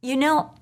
[0.00, 0.54] You know,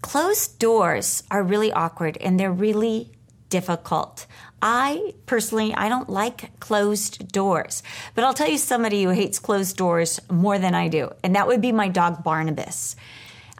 [0.00, 3.12] closed doors are really awkward and they're really
[3.50, 4.26] difficult.
[4.62, 7.82] I personally, I don't like closed doors,
[8.14, 11.46] but I'll tell you somebody who hates closed doors more than I do, and that
[11.46, 12.96] would be my dog Barnabas.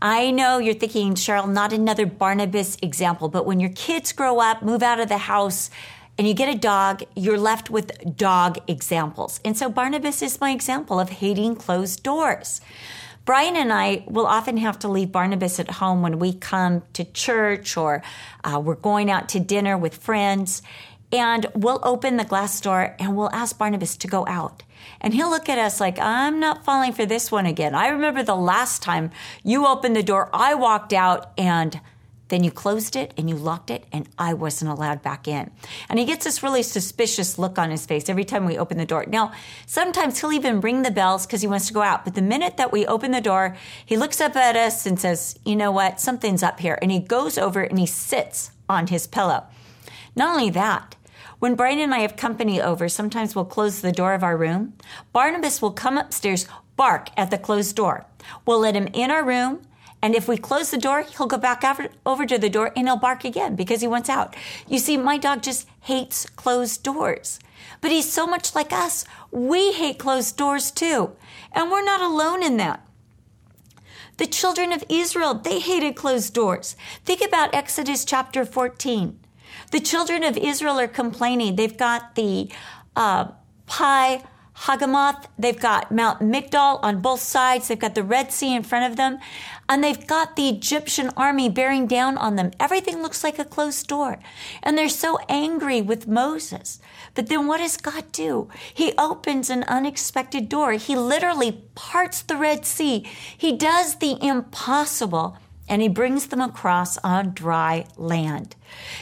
[0.01, 4.63] I know you're thinking, Cheryl, not another Barnabas example, but when your kids grow up,
[4.63, 5.69] move out of the house,
[6.17, 9.39] and you get a dog, you're left with dog examples.
[9.45, 12.63] And so Barnabas is my example of hating closed doors.
[13.31, 17.05] Brian and I will often have to leave Barnabas at home when we come to
[17.05, 18.03] church or
[18.43, 20.63] uh, we're going out to dinner with friends.
[21.13, 24.65] And we'll open the glass door and we'll ask Barnabas to go out.
[25.01, 27.73] And he'll look at us like, I'm not falling for this one again.
[27.73, 29.13] I remember the last time
[29.45, 31.81] you opened the door, I walked out and
[32.31, 35.51] then you closed it and you locked it, and I wasn't allowed back in.
[35.89, 38.87] And he gets this really suspicious look on his face every time we open the
[38.87, 39.05] door.
[39.07, 39.33] Now,
[39.67, 42.05] sometimes he'll even ring the bells because he wants to go out.
[42.05, 45.39] But the minute that we open the door, he looks up at us and says,
[45.45, 46.01] You know what?
[46.01, 46.79] Something's up here.
[46.81, 49.45] And he goes over and he sits on his pillow.
[50.17, 50.97] Not only that,
[51.41, 54.75] when Brian and I have company over, sometimes we'll close the door of our room.
[55.13, 58.07] Barnabas will come upstairs, bark at the closed door.
[58.47, 59.63] We'll let him in our room.
[60.03, 61.63] And if we close the door, he'll go back
[62.07, 64.35] over to the door and he'll bark again because he wants out.
[64.67, 67.39] You see, my dog just hates closed doors.
[67.81, 69.05] But he's so much like us.
[69.31, 71.17] We hate closed doors too.
[71.53, 72.87] And we're not alone in that.
[74.17, 76.77] The children of Israel, they hated closed doors.
[77.05, 79.19] Think about Exodus chapter 14.
[79.71, 81.57] The children of Israel are complaining.
[81.57, 82.51] They've got the
[82.97, 83.29] uh,
[83.67, 84.23] Pi
[84.61, 85.25] Hahiroth.
[85.39, 87.69] They've got Mount Migdol on both sides.
[87.69, 89.19] They've got the Red Sea in front of them.
[89.69, 92.51] And they've got the Egyptian army bearing down on them.
[92.61, 94.19] Everything looks like a closed door.
[94.63, 96.79] And they're so angry with Moses.
[97.15, 98.49] But then what does God do?
[98.75, 100.73] He opens an unexpected door.
[100.73, 103.07] He literally parts the Red Sea.
[103.37, 105.39] He does the impossible
[105.69, 108.57] and he brings them across on dry land.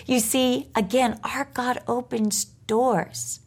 [0.05, 3.41] You see, again, our God opens doors.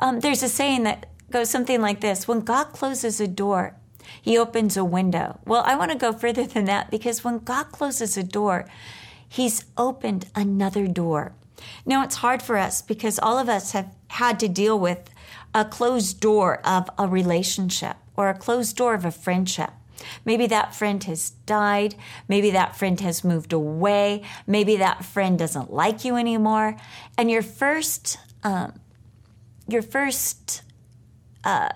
[0.00, 3.74] Um, there's a saying that goes something like this When God closes a door,
[4.20, 5.38] he opens a window.
[5.44, 8.68] Well, I want to go further than that because when God closes a door,
[9.28, 11.32] he's opened another door.
[11.84, 15.10] Now, it's hard for us because all of us have had to deal with
[15.54, 19.70] a closed door of a relationship or a closed door of a friendship.
[20.24, 21.94] Maybe that friend has died.
[22.28, 24.22] Maybe that friend has moved away.
[24.46, 26.76] Maybe that friend doesn't like you anymore.
[27.16, 28.78] And your first, um,
[29.66, 30.62] your first
[31.48, 31.68] uh,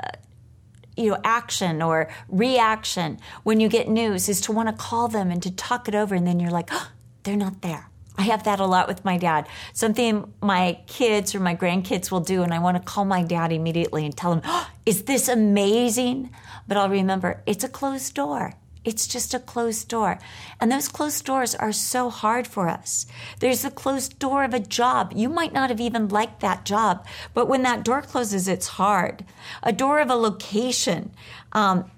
[0.97, 5.31] you know, action or reaction when you get news is to want to call them
[5.31, 6.91] and to talk it over, and then you're like, oh,
[7.23, 7.89] they're not there.
[8.19, 9.49] I have that a lot with my dad.
[9.73, 13.51] Something my kids or my grandkids will do, and I want to call my dad
[13.51, 16.31] immediately and tell him, oh, Is this amazing?
[16.69, 18.53] But I'll remember it's a closed door.
[18.85, 20.19] It's just a closed door.
[20.61, 23.07] And those closed doors are so hard for us.
[23.39, 25.13] There's the closed door of a job.
[25.15, 29.25] You might not have even liked that job, but when that door closes, it's hard.
[29.63, 31.13] A door of a location
[31.53, 31.91] um,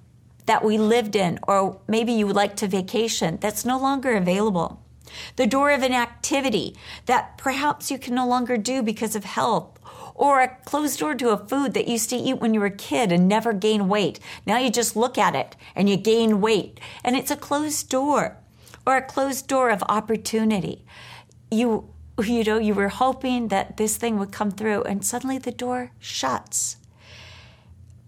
[0.46, 4.80] that we lived in, or maybe you would like to vacation, that's no longer available.
[5.36, 9.78] The door of an activity that perhaps you can no longer do because of health
[10.14, 12.66] or a closed door to a food that you used to eat when you were
[12.66, 14.20] a kid and never gain weight.
[14.46, 18.36] Now you just look at it and you gain weight, and it's a closed door
[18.86, 20.84] or a closed door of opportunity.
[21.50, 21.90] You
[22.22, 25.90] you know, you were hoping that this thing would come through, and suddenly the door
[25.98, 26.76] shuts.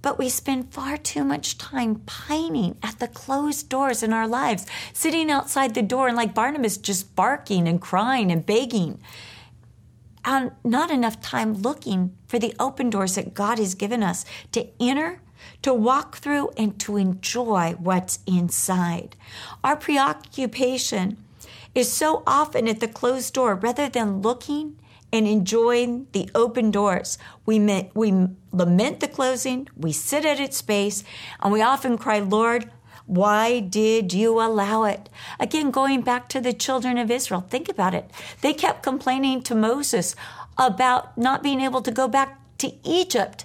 [0.00, 4.64] But we spend far too much time pining at the closed doors in our lives,
[4.92, 9.00] sitting outside the door and like Barnabas just barking and crying and begging
[10.64, 15.20] not enough time looking for the open doors that God has given us to enter,
[15.62, 19.16] to walk through, and to enjoy what's inside.
[19.62, 21.16] Our preoccupation
[21.74, 24.78] is so often at the closed door rather than looking
[25.12, 27.18] and enjoying the open doors.
[27.44, 27.58] We,
[27.94, 31.04] we lament the closing, we sit at its base,
[31.40, 32.70] and we often cry, Lord,
[33.06, 35.08] why did you allow it?
[35.38, 38.10] Again, going back to the children of Israel, think about it.
[38.40, 40.16] They kept complaining to Moses
[40.58, 43.44] about not being able to go back to Egypt.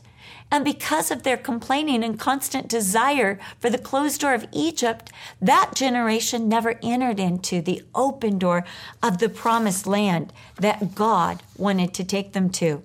[0.50, 5.72] And because of their complaining and constant desire for the closed door of Egypt, that
[5.76, 8.66] generation never entered into the open door
[9.02, 12.84] of the promised land that God wanted to take them to.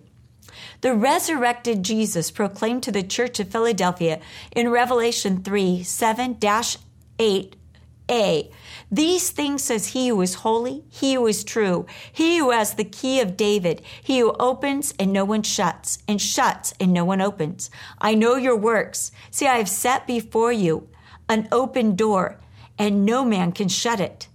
[0.81, 4.21] The resurrected Jesus proclaimed to the church of Philadelphia
[4.53, 8.53] in Revelation 3 7 8a.
[8.91, 12.85] These things says he who is holy, he who is true, he who has the
[12.85, 17.21] key of David, he who opens and no one shuts, and shuts and no one
[17.21, 17.71] opens.
[17.99, 19.11] I know your works.
[19.31, 20.89] See, I have set before you
[21.29, 22.39] an open door,
[22.79, 24.29] and no man can shut it.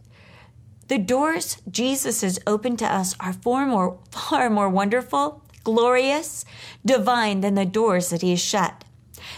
[0.90, 6.46] The doors Jesus has opened to us are far more, far more wonderful, glorious,
[6.86, 8.84] divine than the doors that he has shut.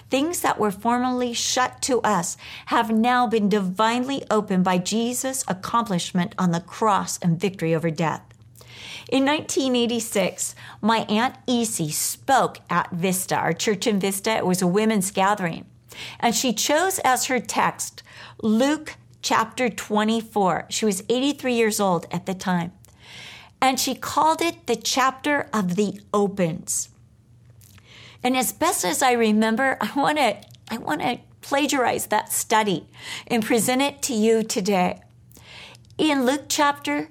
[0.09, 2.37] Things that were formerly shut to us
[2.67, 8.21] have now been divinely opened by Jesus' accomplishment on the cross and victory over death.
[9.11, 14.31] In 1986, my Aunt Essie spoke at Vista, our church in Vista.
[14.31, 15.65] It was a women's gathering.
[16.19, 18.01] And she chose as her text
[18.41, 20.65] Luke chapter 24.
[20.69, 22.71] She was 83 years old at the time.
[23.63, 26.89] And she called it the chapter of the opens.
[28.21, 30.35] And as best as I remember, I want to
[30.69, 32.87] I want to plagiarize that study
[33.25, 35.01] and present it to you today.
[35.97, 37.07] In Luke chapter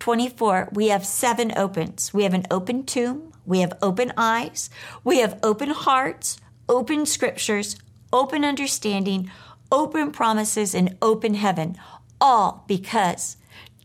[0.00, 2.12] 24, we have seven opens.
[2.12, 4.70] We have an open tomb, we have open eyes,
[5.04, 6.38] we have open hearts,
[6.68, 7.76] open scriptures,
[8.12, 9.30] open understanding,
[9.70, 11.76] open promises, and open heaven,
[12.20, 13.36] all because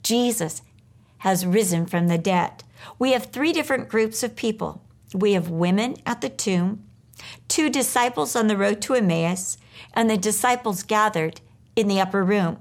[0.02, 0.64] Jesus
[1.20, 2.64] has risen from the dead.
[2.98, 4.82] We have three different groups of people
[5.14, 6.84] we have women at the tomb,
[7.48, 9.58] two disciples on the road to Emmaus,
[9.94, 11.42] and the disciples gathered
[11.76, 12.58] in the upper room.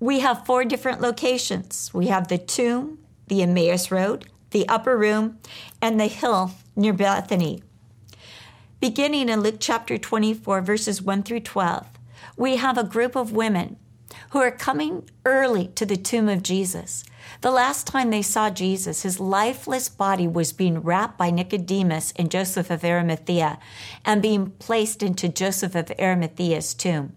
[0.00, 1.92] We have four different locations.
[1.92, 2.98] We have the tomb,
[3.28, 5.38] the Emmaus Road, the upper room,
[5.80, 7.62] and the hill near Bethany.
[8.80, 11.86] Beginning in Luke chapter 24, verses 1 through 12,
[12.36, 13.76] we have a group of women
[14.30, 17.04] who are coming early to the tomb of Jesus.
[17.40, 22.30] The last time they saw Jesus, his lifeless body was being wrapped by Nicodemus and
[22.30, 23.58] Joseph of Arimathea
[24.04, 27.14] and being placed into Joseph of Arimathea's tomb.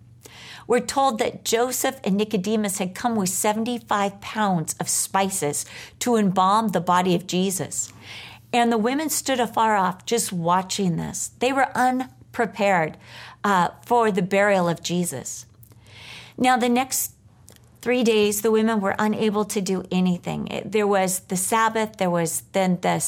[0.68, 5.66] We're told that Joseph and Nicodemus had come with 75 pounds of spices
[6.00, 7.92] to embalm the body of Jesus.
[8.54, 11.32] And the women stood afar off just watching this.
[11.40, 12.98] They were unprepared
[13.44, 15.48] uh, for the burial of Jesus.
[16.40, 17.12] Now, the next
[17.82, 20.64] three days, the women were unable to do anything.
[20.66, 23.04] There was the Sabbath, there was then the,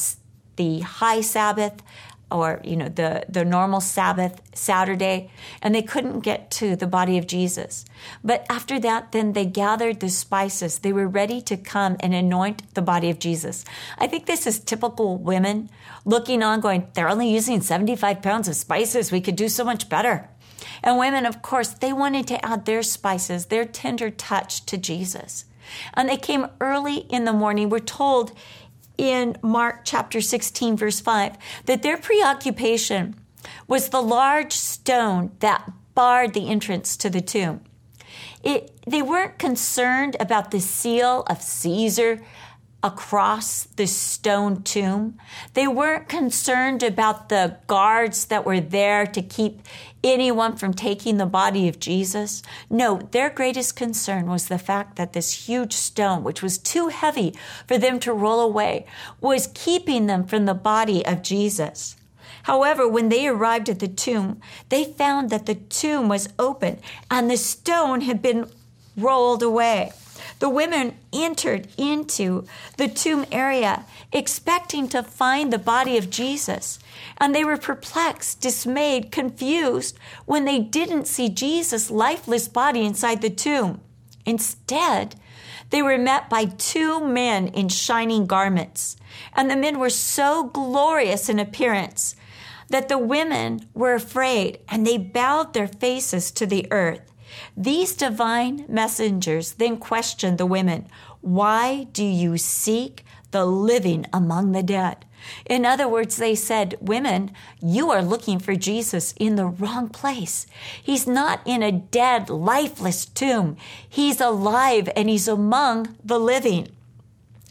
[0.56, 1.82] the high Sabbath,
[2.30, 5.30] or you know the the normal sabbath saturday
[5.60, 7.84] and they couldn't get to the body of jesus.
[8.24, 10.78] But after that then they gathered the spices.
[10.78, 13.64] They were ready to come and anoint the body of jesus.
[13.98, 15.68] I think this is typical women
[16.04, 19.12] looking on going they're only using 75 pounds of spices.
[19.12, 20.28] We could do so much better
[20.82, 25.44] and women, of course, they wanted to add their spices, their tender touch to Jesus.
[25.94, 27.68] And they came early in the morning.
[27.68, 28.32] We're told
[28.98, 31.36] in Mark chapter 16, verse 5,
[31.66, 33.14] that their preoccupation
[33.66, 37.60] was the large stone that barred the entrance to the tomb.
[38.42, 42.20] It, they weren't concerned about the seal of Caesar
[42.82, 45.18] across the stone tomb.
[45.54, 49.62] They weren't concerned about the guards that were there to keep
[50.02, 52.42] anyone from taking the body of Jesus.
[52.68, 57.34] No, their greatest concern was the fact that this huge stone, which was too heavy
[57.66, 58.86] for them to roll away,
[59.20, 61.96] was keeping them from the body of Jesus.
[62.44, 67.30] However, when they arrived at the tomb, they found that the tomb was open and
[67.30, 68.50] the stone had been
[68.96, 69.92] rolled away.
[70.42, 76.80] The women entered into the tomb area expecting to find the body of Jesus.
[77.18, 79.96] And they were perplexed, dismayed, confused
[80.26, 83.82] when they didn't see Jesus' lifeless body inside the tomb.
[84.26, 85.14] Instead,
[85.70, 88.96] they were met by two men in shining garments.
[89.34, 92.16] And the men were so glorious in appearance
[92.68, 97.11] that the women were afraid and they bowed their faces to the earth.
[97.56, 100.86] These divine messengers then questioned the women,
[101.20, 105.04] Why do you seek the living among the dead?
[105.46, 110.46] In other words, they said, Women, you are looking for Jesus in the wrong place.
[110.82, 113.56] He's not in a dead, lifeless tomb.
[113.88, 116.68] He's alive and he's among the living.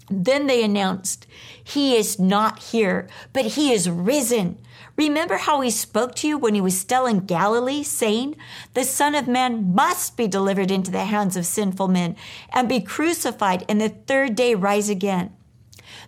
[0.10, 1.26] Then they announced,
[1.64, 4.58] He is not here, but He is risen.
[5.02, 8.36] Remember how he spoke to you when he was still in Galilee, saying,
[8.76, 12.16] The Son of Man must be delivered into the hands of sinful men
[12.54, 15.36] and be crucified, and the third day rise again.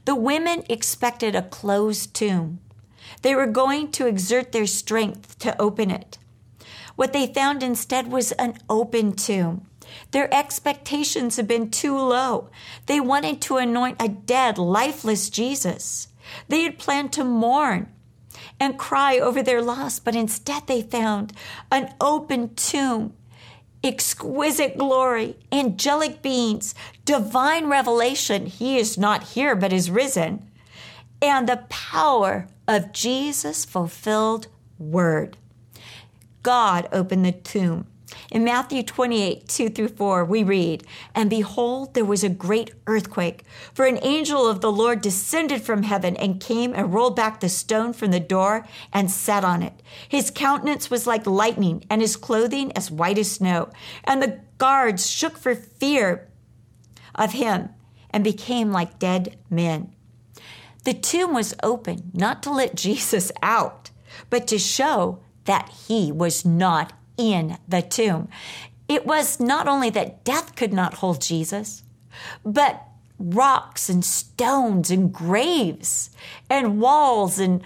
[0.06, 2.60] The women expected a closed tomb.
[3.24, 6.20] They were going to exert their strength to open it.
[6.96, 9.66] What they found instead was an open tomb.
[10.12, 12.52] Their expectations had been too low.
[12.86, 16.10] They wanted to anoint a dead, lifeless Jesus.
[16.48, 17.90] They had planned to mourn
[18.64, 21.34] and cry over their loss, but instead they found
[21.70, 23.14] an open tomb,
[23.84, 28.46] exquisite glory, angelic beings, divine revelation.
[28.46, 30.50] He is not here, but is risen,
[31.22, 34.48] and the power of Jesus' fulfilled
[34.80, 35.36] word.
[36.42, 37.88] God opened the tomb.
[38.34, 43.44] In Matthew 28, 2 through 4, we read, And behold, there was a great earthquake,
[43.76, 47.48] for an angel of the Lord descended from heaven and came and rolled back the
[47.48, 49.84] stone from the door and sat on it.
[50.10, 53.70] His countenance was like lightning, and his clothing as white as snow.
[54.04, 56.28] And the guards shook for fear
[57.14, 57.70] of him
[58.10, 59.94] and became like dead men.
[60.86, 63.92] The tomb was open not to let Jesus out,
[64.32, 68.28] but to show that he was not in the tomb.
[68.88, 71.84] It was not only that death could not hold Jesus,
[72.46, 72.84] but
[73.20, 76.10] rocks and stones and graves
[76.50, 77.62] and walls and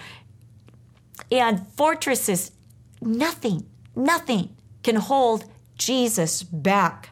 [1.31, 2.51] and fortresses
[3.01, 5.45] nothing nothing can hold
[5.77, 7.09] Jesus back.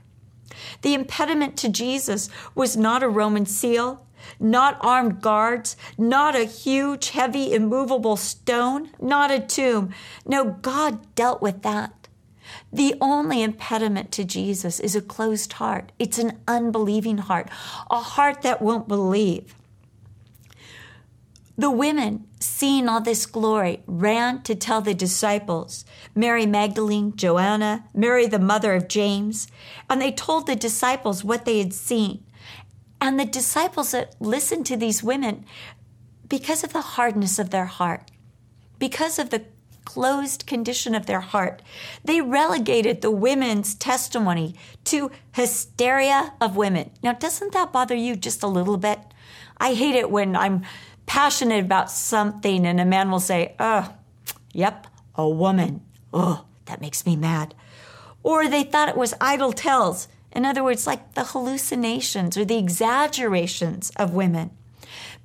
[0.81, 4.05] The impediment to Jesus was not a Roman seal,
[4.39, 9.93] not armed guards, not a huge, heavy, immovable stone, not a tomb.
[10.25, 12.04] No, God dealt with that.
[12.75, 15.93] The only impediment to Jesus is a closed heart.
[15.97, 17.49] It's an unbelieving heart,
[17.89, 19.55] a heart that won't believe.
[21.57, 28.27] The women, seeing all this glory, ran to tell the disciples Mary Magdalene, Joanna, Mary,
[28.27, 29.47] the mother of James,
[29.89, 32.25] and they told the disciples what they had seen.
[32.99, 35.45] And the disciples that listened to these women,
[36.27, 38.11] because of the hardness of their heart,
[38.79, 39.45] because of the
[39.85, 41.61] closed condition of their heart,
[42.03, 46.91] they relegated the women's testimony to hysteria of women.
[47.01, 48.99] Now, doesn't that bother you just a little bit?
[49.57, 50.63] I hate it when I'm
[51.05, 53.93] passionate about something and a man will say, oh,
[54.51, 55.81] yep, a woman.
[56.13, 57.53] Oh, that makes me mad.
[58.23, 60.07] Or they thought it was idle tales.
[60.31, 64.51] In other words, like the hallucinations or the exaggerations of women.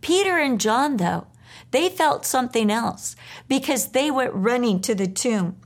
[0.00, 1.26] Peter and John, though,
[1.70, 3.16] they felt something else
[3.48, 5.56] because they went running to the tomb.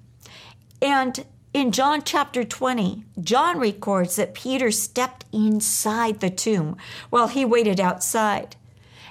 [0.82, 6.76] And in John chapter 20, John records that Peter stepped inside the tomb
[7.10, 8.56] while he waited outside.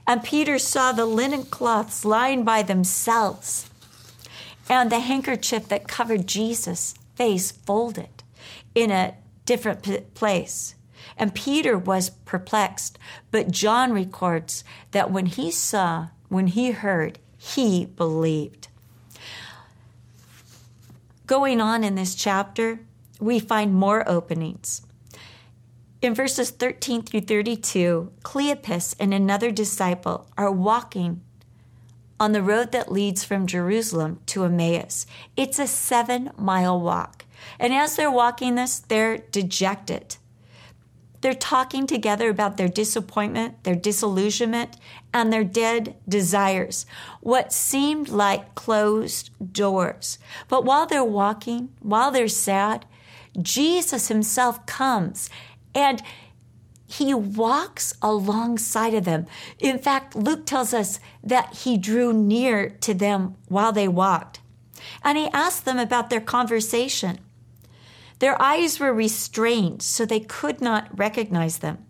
[0.05, 3.69] And Peter saw the linen cloths lying by themselves
[4.69, 8.23] and the handkerchief that covered Jesus' face folded
[8.75, 10.75] in a different place.
[11.17, 12.97] And Peter was perplexed,
[13.31, 18.68] but John records that when he saw, when he heard, he believed.
[21.27, 22.80] Going on in this chapter,
[23.20, 24.82] we find more openings.
[26.01, 31.22] In verses 13 through 32, Cleopas and another disciple are walking
[32.20, 35.06] on the road that leads from Jerusalem to Emmaus.
[35.38, 37.25] It's a seven mile walk.
[37.60, 40.18] And as they're walking this, they're dejected.
[41.24, 44.75] They're talking together about their disappointment, their disillusionment,
[45.13, 46.86] and their dead desires,
[47.22, 50.20] what seemed like closed doors.
[50.50, 52.86] But while they're walking, while they're sad,
[53.42, 55.30] Jesus himself comes
[55.74, 56.01] and
[56.86, 59.25] he walks alongside of them.
[59.60, 64.42] In fact, Luke tells us that he drew near to them while they walked.
[65.01, 67.20] And he asked them about their conversation.
[68.24, 71.86] Their eyes were restrained, so they could not recognize them.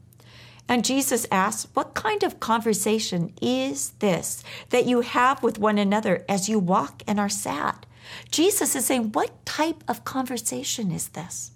[0.67, 6.25] And Jesus asked, What kind of conversation is this that you have with one another
[6.27, 7.85] as you walk and are sad?
[8.31, 11.51] Jesus is saying, What type of conversation is this?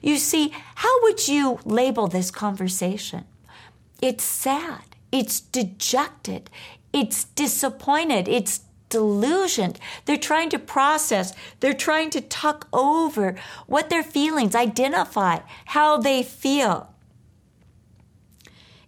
[0.00, 3.24] You see, how would you label this conversation?
[4.00, 6.48] It's sad, it's dejected,
[6.94, 8.62] it's disappointed, it's
[8.92, 9.80] delusioned.
[10.04, 13.34] They're trying to process, they're trying to tuck over
[13.66, 16.94] what their feelings, identify how they feel.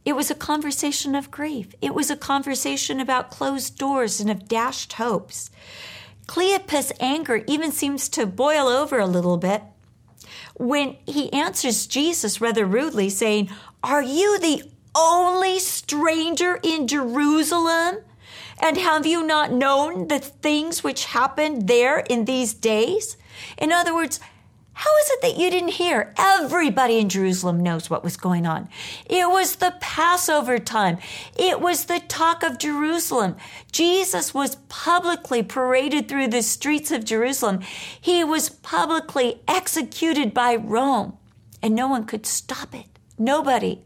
[0.05, 1.75] It was a conversation of grief.
[1.81, 5.51] It was a conversation about closed doors and of dashed hopes.
[6.27, 9.63] Cleopas' anger even seems to boil over a little bit
[10.57, 13.51] when he answers Jesus rather rudely, saying,
[13.83, 17.99] Are you the only stranger in Jerusalem?
[18.61, 23.17] And have you not known the things which happened there in these days?
[23.59, 24.21] In other words,
[24.77, 26.13] how is it that you didn't hear?
[26.19, 28.69] Everybody in Jerusalem knows what was going on.
[29.07, 30.99] It was the Passover time.
[31.39, 33.37] It was the talk of Jerusalem.
[33.71, 37.61] Jesus was publicly paraded through the streets of Jerusalem.
[38.01, 41.17] He was publicly executed by Rome,
[41.63, 42.87] and no one could stop it.
[43.17, 43.81] Nobody.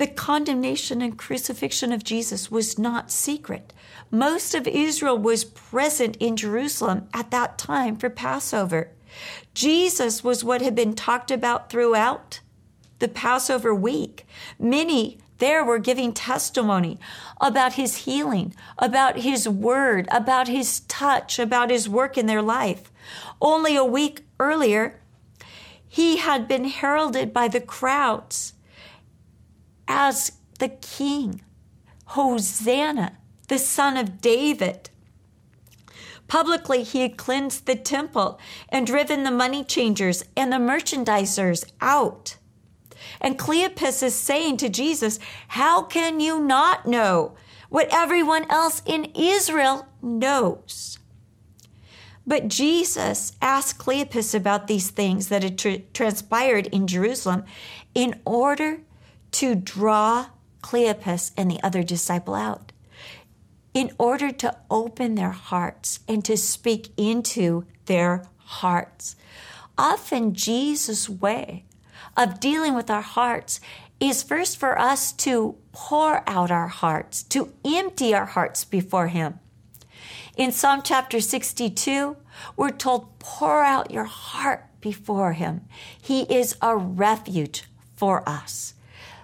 [0.00, 3.74] The condemnation and crucifixion of Jesus was not secret.
[4.10, 8.92] Most of Israel was present in Jerusalem at that time for Passover.
[9.52, 12.40] Jesus was what had been talked about throughout
[12.98, 14.26] the Passover week.
[14.58, 16.98] Many there were giving testimony
[17.38, 22.90] about his healing, about his word, about his touch, about his work in their life.
[23.38, 24.98] Only a week earlier,
[25.86, 28.54] he had been heralded by the crowds
[29.90, 31.42] as the king,
[32.06, 33.18] Hosanna,
[33.48, 34.88] the son of David.
[36.28, 42.36] Publicly, he had cleansed the temple and driven the money changers and the merchandisers out.
[43.20, 45.18] And Cleopas is saying to Jesus,
[45.48, 47.34] How can you not know
[47.68, 51.00] what everyone else in Israel knows?
[52.24, 57.44] But Jesus asked Cleopas about these things that had tra- transpired in Jerusalem
[57.92, 58.82] in order
[59.32, 60.26] to draw
[60.62, 62.72] Cleopas and the other disciple out,
[63.72, 69.16] in order to open their hearts and to speak into their hearts.
[69.78, 71.64] Often, Jesus' way
[72.16, 73.60] of dealing with our hearts
[74.00, 79.38] is first for us to pour out our hearts, to empty our hearts before Him.
[80.36, 82.16] In Psalm chapter 62,
[82.56, 85.62] we're told, pour out your heart before Him.
[86.00, 88.74] He is a refuge for us.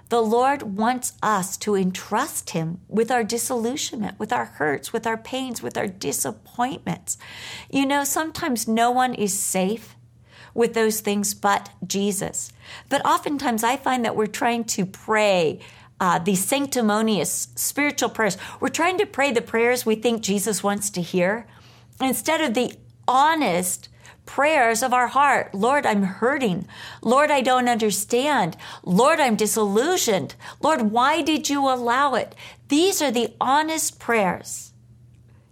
[0.09, 5.17] The Lord wants us to entrust Him with our disillusionment, with our hurts, with our
[5.17, 7.19] pains, with our disappointments.
[7.71, 9.97] You know, sometimes no one is safe
[10.55, 12.53] with those things but Jesus.
[12.89, 15.61] But oftentimes I find that we're trying to pray
[16.01, 18.37] uh, these sanctimonious spiritual prayers.
[18.61, 21.47] We're trying to pray the prayers we think Jesus wants to hear
[22.01, 22.75] instead of the
[23.09, 23.89] honest
[24.27, 25.55] prayers of our heart.
[25.55, 26.67] Lord, I'm hurting.
[27.01, 28.57] Lord, I don't understand.
[28.85, 30.35] Lord, I'm disillusioned.
[30.61, 32.35] Lord, why did you allow it?
[32.69, 34.73] These are the honest prayers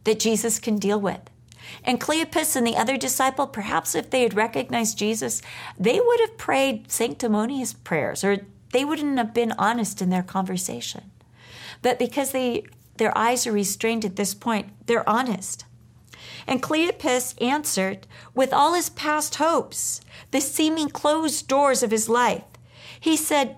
[0.02, 1.21] that Jesus can deal with.
[1.83, 5.43] And Cleopas and the other disciple, perhaps if they had recognized Jesus,
[5.78, 8.38] they would have prayed sanctimonious prayers or
[8.73, 11.11] they wouldn't have been honest in their conversation.
[11.83, 12.64] But because they,
[12.97, 15.64] their eyes are restrained at this point, they're honest.
[16.47, 22.45] And Cleopas answered with all his past hopes, the seeming closed doors of his life.
[22.99, 23.57] He said,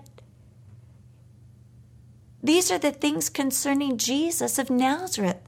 [2.41, 5.41] These are the things concerning Jesus of Nazareth,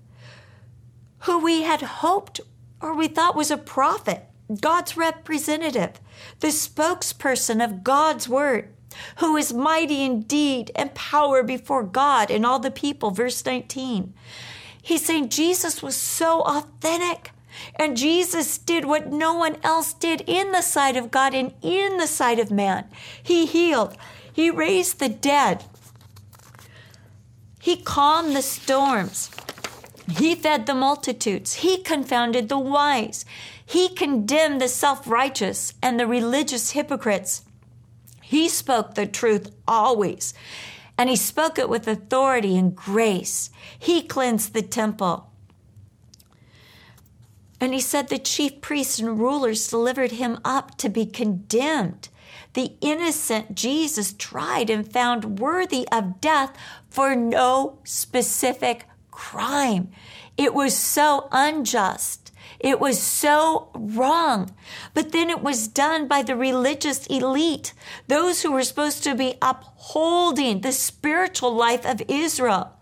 [1.19, 2.41] who we had hoped
[2.81, 4.25] or we thought was a prophet,
[4.61, 5.99] God's representative,
[6.39, 8.73] the spokesperson of God's word,
[9.17, 13.11] who is mighty in deed and power before God and all the people.
[13.11, 14.13] Verse 19.
[14.89, 17.29] He's saying Jesus was so authentic.
[17.75, 21.97] And Jesus did what no one else did in the sight of God and in
[21.97, 22.85] the sight of man.
[23.21, 23.95] He healed,
[24.33, 25.65] He raised the dead,
[27.59, 29.29] He calmed the storms.
[30.17, 31.53] He fed the multitudes.
[31.65, 33.25] He confounded the wise.
[33.63, 37.43] He condemned the self righteous and the religious hypocrites.
[38.23, 40.33] He spoke the truth always,
[40.99, 43.49] and he spoke it with authority and grace.
[43.79, 45.31] He cleansed the temple.
[47.61, 52.09] And he said the chief priests and rulers delivered him up to be condemned.
[52.53, 56.53] The innocent Jesus tried and found worthy of death
[56.89, 59.91] for no specific crime.
[60.35, 62.18] It was so unjust.
[62.59, 64.53] It was so wrong.
[64.93, 67.73] But then it was done by the religious elite,
[68.07, 72.73] those who were supposed to be upholding the spiritual life of Israel.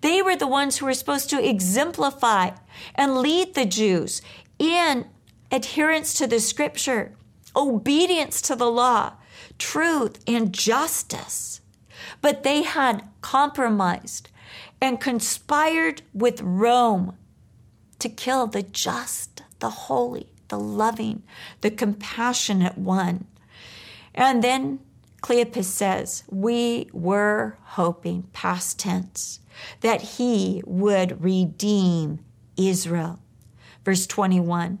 [0.00, 2.52] They were the ones who were supposed to exemplify
[2.94, 4.22] and lead the Jews
[4.58, 5.06] in
[5.52, 7.12] adherence to the scripture,
[7.54, 9.14] obedience to the law,
[9.58, 11.60] truth, and justice.
[12.22, 14.30] But they had compromised
[14.80, 17.16] and conspired with Rome
[17.98, 21.22] to kill the just, the holy, the loving,
[21.60, 23.26] the compassionate one.
[24.14, 24.80] And then
[25.22, 29.40] Cleopas says, We were hoping, past tense,
[29.80, 32.20] that he would redeem
[32.56, 33.18] Israel.
[33.84, 34.78] Verse 21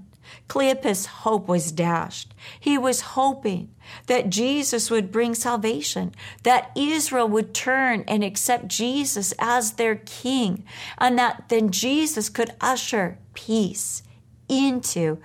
[0.48, 2.34] Cleopas' hope was dashed.
[2.58, 3.70] He was hoping
[4.06, 10.64] that Jesus would bring salvation, that Israel would turn and accept Jesus as their king,
[10.98, 14.02] and that then Jesus could usher peace
[14.48, 15.18] into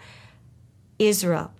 [1.00, 1.52] Israel.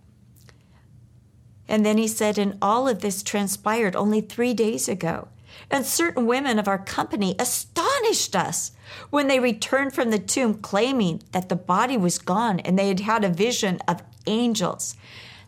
[1.68, 5.30] And then he said, and all of this transpired only three days ago.
[5.72, 8.74] And certain women of our company astonished us
[9.10, 13.00] when they returned from the tomb claiming that the body was gone and they had
[13.00, 14.96] had a vision of angels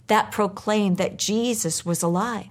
[0.07, 2.49] that proclaimed that Jesus was alive.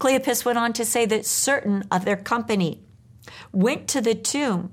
[0.00, 2.82] Cleopas went on to say that certain of their company
[3.52, 4.72] went to the tomb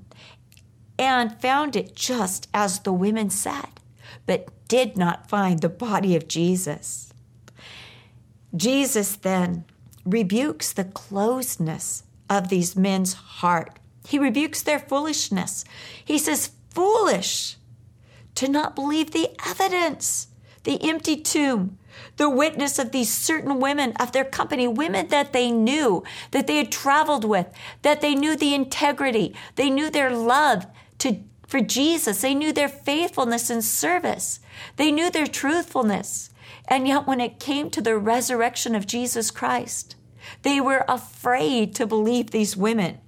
[0.98, 3.80] and found it just as the women said,
[4.26, 7.12] but did not find the body of Jesus.
[8.56, 9.64] Jesus then
[10.04, 13.78] rebukes the closeness of these men's heart.
[14.06, 15.64] He rebukes their foolishness.
[16.04, 17.56] He says, Foolish
[18.34, 20.28] to not believe the evidence,
[20.64, 21.78] the empty tomb,
[22.16, 26.56] the witness of these certain women of their company, women that they knew, that they
[26.56, 27.48] had traveled with,
[27.82, 30.66] that they knew the integrity, they knew their love
[30.98, 32.20] to for Jesus.
[32.20, 34.38] They knew their faithfulness and service.
[34.76, 36.30] They knew their truthfulness.
[36.68, 39.96] And yet, when it came to the resurrection of Jesus Christ,
[40.42, 42.98] they were afraid to believe these women.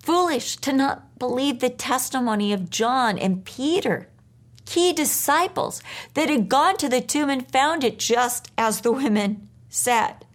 [0.00, 4.08] Foolish to not believe the testimony of John and Peter,
[4.66, 5.82] key disciples
[6.14, 10.26] that had gone to the tomb and found it just as the women said.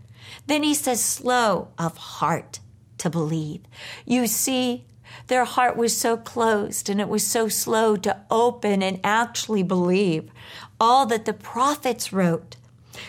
[0.47, 2.59] Then he says, slow of heart
[2.97, 3.61] to believe.
[4.05, 4.85] You see,
[5.27, 10.31] their heart was so closed and it was so slow to open and actually believe
[10.79, 12.55] all that the prophets wrote.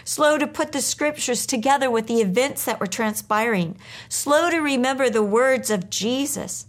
[0.04, 3.76] Slow to put the scriptures together with the events that were transpiring.
[4.08, 6.66] Slow to remember the words of Jesus.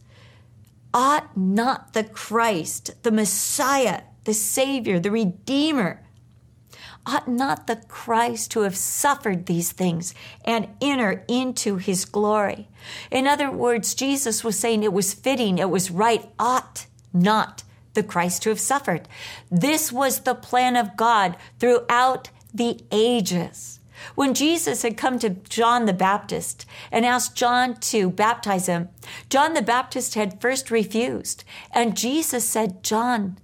[0.94, 6.02] Ought not the Christ, the Messiah, the Savior, the Redeemer,
[7.06, 10.14] Ought not the Christ to have suffered these things
[10.46, 12.68] and enter into his glory?
[13.10, 18.04] In other words, Jesus was saying it was fitting, it was right, ought not the
[18.04, 19.08] Christ to have suffered.
[19.50, 23.80] This was the plan of God throughout the ages.
[24.16, 28.90] When Jesus had come to John the Baptist and asked John to baptize him,
[29.30, 31.44] John the Baptist had first refused.
[31.72, 33.38] And Jesus said, John,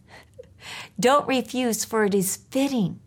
[0.99, 2.99] don't refuse, for it is fitting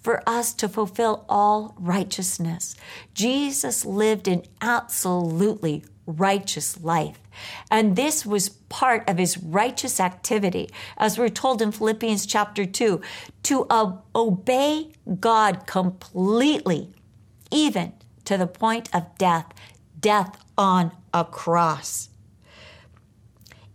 [0.00, 2.74] for us to fulfill all righteousness.
[3.14, 7.18] Jesus lived an absolutely righteous life.
[7.70, 13.00] And this was part of his righteous activity, as we're told in Philippians chapter 2,
[13.44, 16.92] to uh, obey God completely,
[17.50, 17.92] even
[18.24, 19.46] to the point of death,
[20.00, 22.08] death on a cross.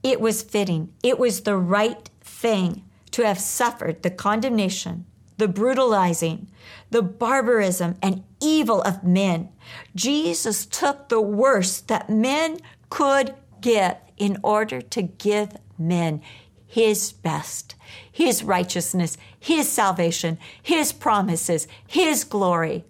[0.01, 5.05] It was fitting, it was the right thing to have suffered the condemnation
[5.39, 6.47] the brutalizing,
[6.91, 9.49] the barbarism and evil of men.
[9.95, 16.21] Jesus took the worst that men could give in order to give men
[16.67, 17.75] his best,
[18.11, 22.83] his righteousness, his salvation, his promises, his glory.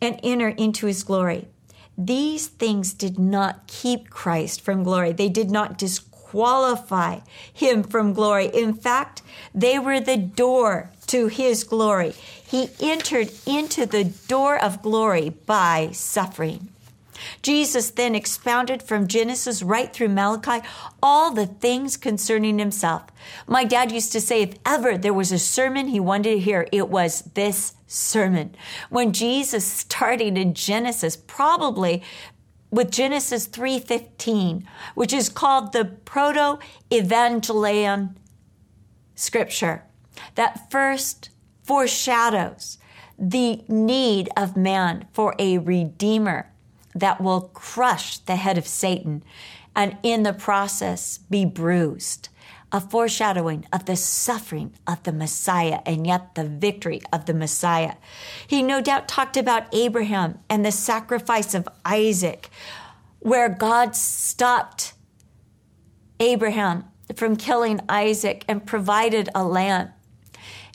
[0.00, 1.48] And enter into his glory.
[1.96, 5.12] These things did not keep Christ from glory.
[5.12, 7.20] They did not disqualify disqualify
[7.52, 8.46] him from glory.
[8.46, 9.22] In fact,
[9.54, 12.10] they were the door to his glory.
[12.10, 16.68] He entered into the door of glory by suffering.
[17.40, 20.66] Jesus then expounded from Genesis right through Malachi
[21.00, 23.04] all the things concerning himself.
[23.46, 26.66] My dad used to say if ever there was a sermon he wanted to hear,
[26.72, 28.54] it was this sermon.
[28.90, 32.02] When Jesus started in Genesis, probably
[32.74, 38.16] with Genesis 3:15, which is called the proto-evangelion
[39.14, 39.84] scripture
[40.34, 41.30] that first
[41.62, 42.78] foreshadows
[43.16, 46.50] the need of man for a redeemer
[46.96, 49.22] that will crush the head of Satan
[49.76, 52.28] and in the process be bruised
[52.74, 57.94] a foreshadowing of the suffering of the Messiah and yet the victory of the Messiah.
[58.48, 62.50] He no doubt talked about Abraham and the sacrifice of Isaac,
[63.20, 64.94] where God stopped
[66.18, 66.84] Abraham
[67.14, 69.90] from killing Isaac and provided a lamb.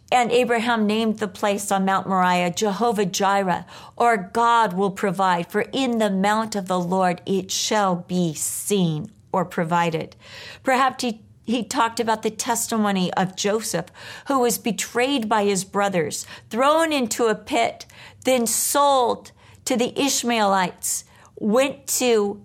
[0.09, 3.65] And Abraham named the place on Mount Moriah Jehovah Jireh,
[3.97, 9.12] or God will provide, for in the mount of the Lord it shall be seen
[9.33, 10.15] or provided.
[10.63, 13.88] Perhaps he he talked about the testimony of Joseph,
[14.27, 17.85] who was betrayed by his brothers, thrown into a pit,
[18.23, 19.31] then sold
[19.65, 22.41] to the Ishmaelites, went to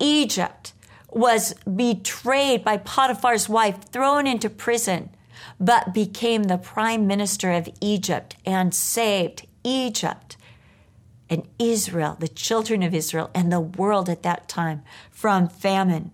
[0.00, 0.72] Egypt,
[1.10, 5.10] was betrayed by Potiphar's wife, thrown into prison,
[5.60, 10.36] but became the prime minister of Egypt and saved Egypt
[11.30, 16.10] and Israel, the children of Israel, and the world at that time from famine.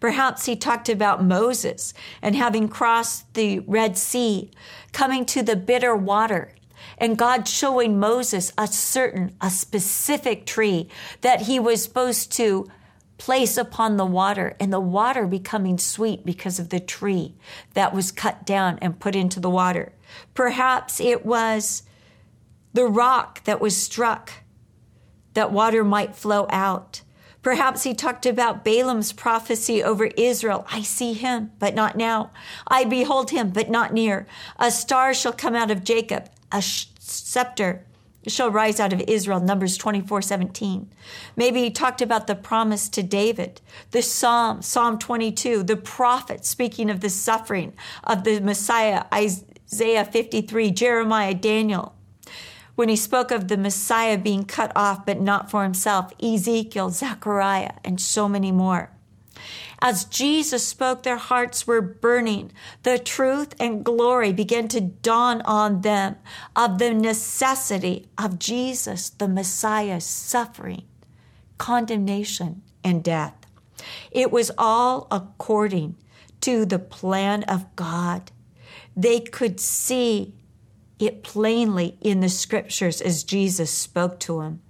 [0.00, 4.50] Perhaps he talked about Moses and having crossed the Red Sea,
[4.92, 6.52] coming to the bitter water,
[6.98, 10.88] and God showing Moses a certain, a specific tree
[11.20, 12.66] that he was supposed to
[13.18, 17.34] place upon the water, and the water becoming sweet because of the tree
[17.74, 19.92] that was cut down and put into the water.
[20.34, 21.82] Perhaps it was
[22.74, 24.32] the rock that was struck
[25.32, 27.02] that water might flow out.
[27.46, 30.66] Perhaps he talked about Balaam's prophecy over Israel.
[30.68, 32.32] I see him, but not now.
[32.66, 34.26] I behold him, but not near.
[34.58, 37.84] A star shall come out of Jacob, a scepter
[38.26, 40.90] shall rise out of Israel, Numbers 24 17.
[41.36, 43.60] Maybe he talked about the promise to David,
[43.92, 50.72] the Psalm, Psalm 22, the prophet speaking of the suffering of the Messiah, Isaiah 53,
[50.72, 51.95] Jeremiah, Daniel.
[52.76, 57.72] When he spoke of the Messiah being cut off, but not for himself, Ezekiel, Zechariah,
[57.84, 58.90] and so many more.
[59.80, 62.52] As Jesus spoke, their hearts were burning.
[62.82, 66.16] The truth and glory began to dawn on them
[66.54, 70.84] of the necessity of Jesus, the Messiah, suffering,
[71.58, 73.34] condemnation, and death.
[74.10, 75.96] It was all according
[76.42, 78.30] to the plan of God.
[78.96, 80.34] They could see
[80.98, 84.60] it plainly in the scriptures as Jesus spoke to him.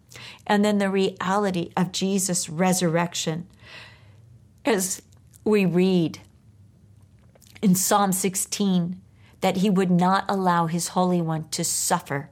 [0.47, 3.47] And then the reality of Jesus' resurrection
[4.65, 5.03] as
[5.45, 6.21] we read
[7.63, 9.01] in Psalm 16
[9.41, 12.31] that he would not allow his Holy One to suffer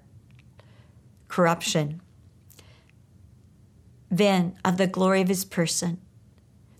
[1.28, 2.00] corruption.
[4.10, 6.00] Then, of the glory of his person,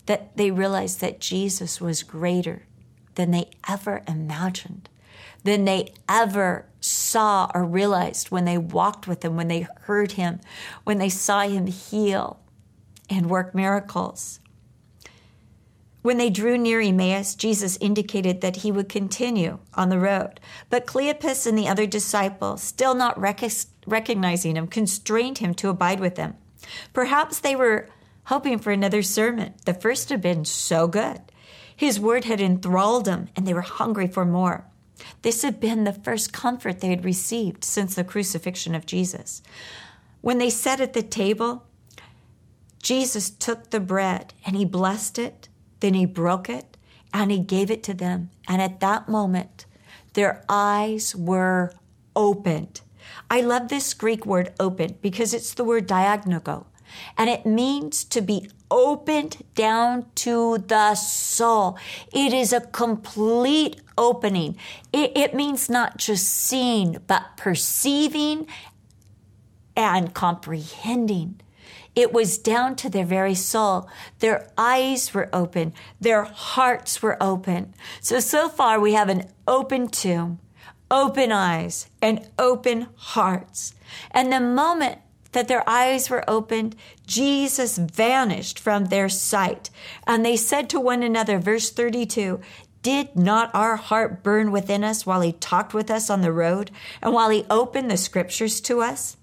[0.05, 2.65] that they realized that Jesus was greater
[3.15, 4.89] than they ever imagined,
[5.45, 10.39] than they ever saw or realized when they walked with him, when they heard him,
[10.83, 12.39] when they saw him heal
[13.09, 14.39] and work miracles.
[16.01, 20.39] When they drew near Emmaus, Jesus indicated that he would continue on the road.
[20.69, 23.43] But Cleopas and the other disciples, still not rec-
[23.87, 26.35] recognizing him, constrained him to abide with them.
[26.93, 27.87] Perhaps they were
[28.25, 29.53] hoping for another sermon.
[29.65, 31.21] The first had been so good.
[31.75, 34.65] His word had enthralled them, and they were hungry for more.
[35.21, 39.41] This had been the first comfort they had received since the crucifixion of Jesus.
[40.21, 41.63] When they sat at the table,
[42.81, 46.77] Jesus took the bread and he blessed it then he broke it
[47.13, 48.31] and he gave it to them.
[48.47, 49.65] And at that moment,
[50.13, 51.73] their eyes were
[52.15, 52.81] opened.
[53.29, 56.65] I love this Greek word open because it's the word dianoigo,
[57.17, 61.77] and it means to be opened down to the soul.
[62.13, 64.57] It is a complete opening.
[64.91, 68.47] It, it means not just seeing, but perceiving
[69.75, 71.41] and comprehending.
[71.95, 73.89] It was down to their very soul.
[74.19, 75.73] Their eyes were open.
[75.99, 77.73] Their hearts were open.
[78.01, 80.39] So, so far we have an open tomb,
[80.91, 83.75] open eyes, and open hearts.
[84.11, 84.99] And the moment
[85.35, 89.69] that their eyes were opened, Jesus vanished from their sight.
[90.07, 92.39] And they said to one another, verse 32,
[92.81, 96.71] did not our heart burn within us while he talked with us on the road
[97.01, 99.17] and while he opened the scriptures to us?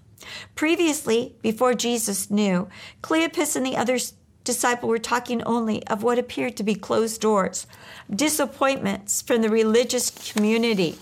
[0.54, 2.68] Previously, before Jesus knew,
[3.02, 3.98] Cleopas and the other
[4.44, 7.66] disciple were talking only of what appeared to be closed doors,
[8.14, 10.96] disappointments from the religious community,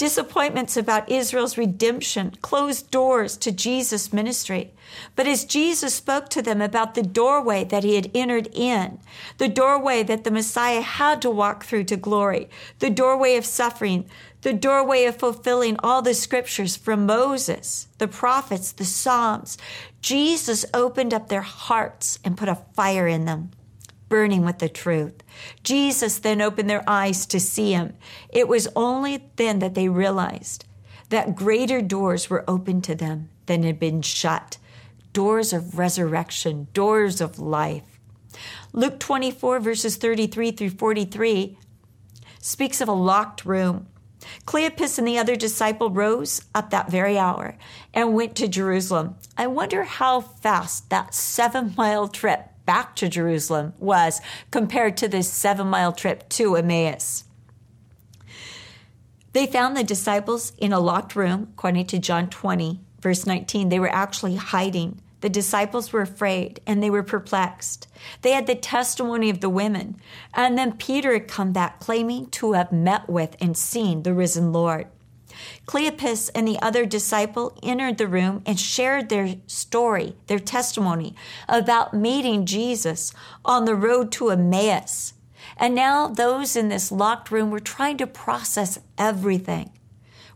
[0.00, 4.72] disappointments about Israel's redemption, closed doors to Jesus' ministry.
[5.14, 8.98] But as Jesus spoke to them about the doorway that he had entered in,
[9.36, 14.08] the doorway that the Messiah had to walk through to glory, the doorway of suffering,
[14.40, 19.58] the doorway of fulfilling all the scriptures from Moses, the prophets, the Psalms.
[20.00, 23.50] Jesus opened up their hearts and put a fire in them,
[24.08, 25.19] burning with the truth.
[25.62, 27.94] Jesus then opened their eyes to see him.
[28.30, 30.64] It was only then that they realized
[31.08, 34.58] that greater doors were open to them than had been shut
[35.12, 37.98] doors of resurrection, doors of life.
[38.72, 41.58] Luke 24, verses 33 through 43,
[42.38, 43.88] speaks of a locked room
[44.46, 47.56] Cleopas and the other disciple rose up that very hour
[47.94, 49.16] and went to Jerusalem.
[49.36, 54.20] I wonder how fast that seven mile trip back to Jerusalem was
[54.52, 57.24] compared to this seven mile trip to Emmaus.
[59.32, 63.70] They found the disciples in a locked room, according to John 20, verse 19.
[63.70, 65.02] They were actually hiding.
[65.20, 67.88] The disciples were afraid and they were perplexed.
[68.22, 69.96] They had the testimony of the women.
[70.32, 74.52] And then Peter had come back claiming to have met with and seen the risen
[74.52, 74.86] Lord.
[75.66, 81.14] Cleopas and the other disciple entered the room and shared their story, their testimony
[81.48, 83.12] about meeting Jesus
[83.44, 85.14] on the road to Emmaus.
[85.56, 89.70] And now those in this locked room were trying to process everything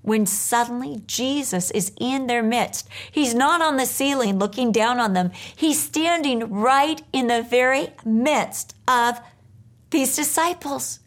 [0.05, 2.87] when suddenly Jesus is in their midst.
[3.11, 5.31] He's not on the ceiling looking down on them.
[5.57, 9.19] He's standing right in the very midst of
[9.91, 11.01] these disciples.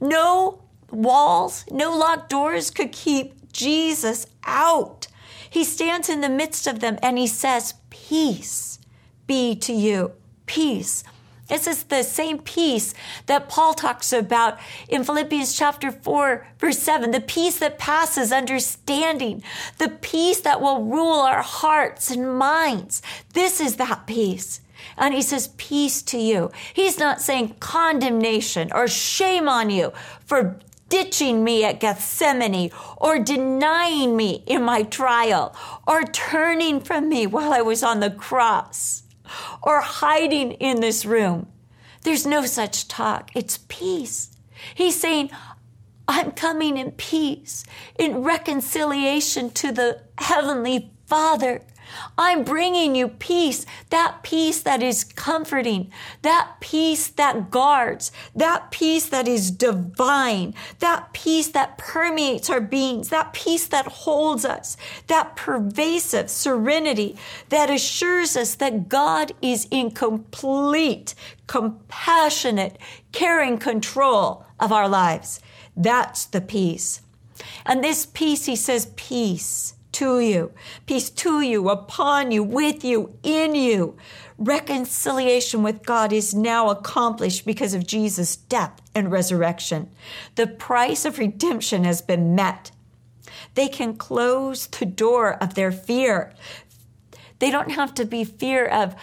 [0.00, 5.06] No walls, no locked doors could keep Jesus out.
[5.48, 8.78] He stands in the midst of them and he says, Peace
[9.26, 10.12] be to you.
[10.46, 11.04] Peace.
[11.50, 12.94] This is the same peace
[13.26, 17.10] that Paul talks about in Philippians chapter 4, verse 7.
[17.10, 19.42] The peace that passes understanding,
[19.78, 23.02] the peace that will rule our hearts and minds.
[23.32, 24.60] This is that peace.
[24.96, 26.52] And he says, Peace to you.
[26.72, 29.92] He's not saying condemnation or shame on you
[30.24, 30.60] for
[30.90, 37.52] ditching me at Gethsemane or denying me in my trial or turning from me while
[37.54, 39.04] I was on the cross
[39.62, 41.46] or hiding in this room.
[42.02, 43.30] There's no such talk.
[43.34, 44.36] It's peace.
[44.74, 45.30] He's saying,
[46.08, 47.64] I'm coming in peace,
[47.98, 51.62] in reconciliation to the Heavenly Father.
[52.16, 55.90] I'm bringing you peace, that peace that is comforting,
[56.22, 63.08] that peace that guards, that peace that is divine, that peace that permeates our beings,
[63.08, 64.76] that peace that holds us,
[65.06, 67.16] that pervasive serenity
[67.48, 71.14] that assures us that God is in complete,
[71.46, 72.78] compassionate,
[73.12, 75.40] caring control of our lives.
[75.76, 77.00] That's the peace.
[77.64, 80.52] And this peace, he says, peace to you,
[80.86, 83.96] peace to you, upon you, with you, in you.
[84.38, 89.90] Reconciliation with God is now accomplished because of Jesus' death and resurrection.
[90.36, 92.70] The price of redemption has been met.
[93.54, 96.32] They can close the door of their fear.
[97.38, 98.94] They don't have to be fear of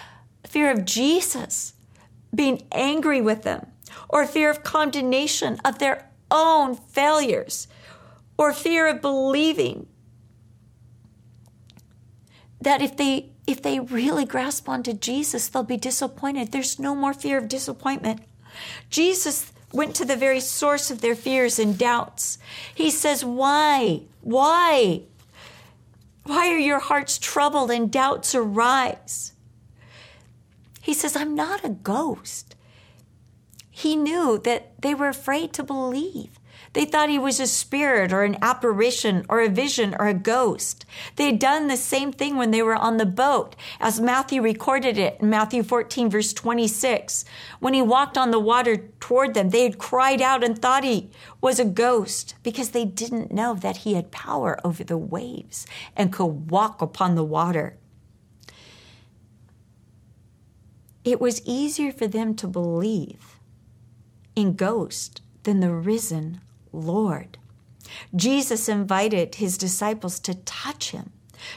[0.46, 1.74] fear of Jesus
[2.34, 3.68] being angry with them
[4.10, 7.68] or fear of condemnation of their own failures
[8.38, 9.88] or fear of believing
[12.62, 16.52] that if they if they really grasp onto Jesus, they'll be disappointed.
[16.52, 18.22] There's no more fear of disappointment.
[18.90, 22.38] Jesus went to the very source of their fears and doubts.
[22.74, 24.02] He says, Why?
[24.22, 25.04] Why?
[26.24, 29.32] Why are your hearts troubled and doubts arise?
[30.82, 32.56] He says, I'm not a ghost.
[33.70, 36.40] He knew that they were afraid to believe.
[36.78, 40.86] They thought he was a spirit or an apparition or a vision or a ghost.
[41.16, 44.96] They had done the same thing when they were on the boat, as Matthew recorded
[44.96, 47.26] it in Matthew 14, verse 26.
[47.60, 51.10] When he walked on the water toward them, they had cried out and thought he
[51.42, 56.14] was a ghost because they didn't know that he had power over the waves and
[56.14, 57.76] could walk upon the water.
[61.04, 63.40] It was easier for them to believe
[64.36, 67.38] in ghosts than the risen Lord.
[68.16, 71.12] Jesus invited his disciples to touch him.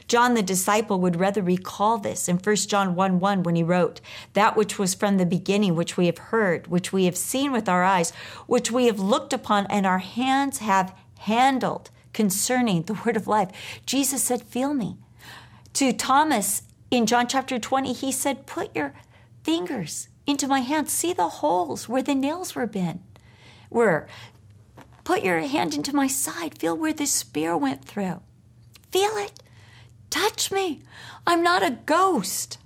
[0.06, 4.00] John the disciple would rather recall this in 1 John 1 1 when he wrote,
[4.34, 7.68] That which was from the beginning, which we have heard, which we have seen with
[7.68, 8.12] our eyes,
[8.46, 13.50] which we have looked upon, and our hands have handled concerning the word of life.
[13.86, 14.96] Jesus said, Feel me.
[15.74, 18.92] To Thomas in John chapter 20, he said, Put your
[19.42, 23.00] fingers into my hands, see the holes where the nails were been
[23.70, 24.06] were.
[25.10, 26.56] Put your hand into my side.
[26.56, 28.20] Feel where this spear went through.
[28.92, 29.42] Feel it.
[30.08, 30.82] Touch me.
[31.26, 32.58] I'm not a ghost.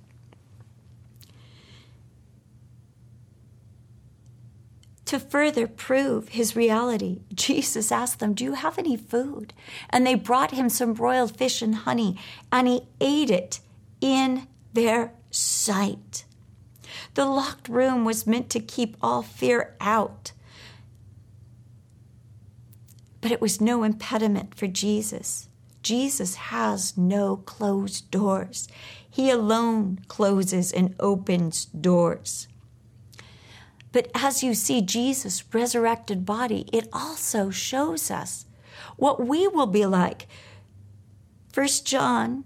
[5.05, 9.51] To further prove his reality, Jesus asked them, Do you have any food?
[9.89, 12.15] And they brought him some broiled fish and honey,
[12.51, 13.59] and he ate it
[14.01, 16.25] in their sight.
[17.15, 20.31] The locked room was meant to keep all fear out.
[23.25, 25.49] But it was no impediment for Jesus.
[25.81, 28.67] Jesus has no closed doors.
[29.09, 32.47] He alone closes and opens doors.
[33.91, 38.45] But as you see Jesus' resurrected body, it also shows us
[38.95, 40.27] what we will be like.
[41.51, 42.43] First John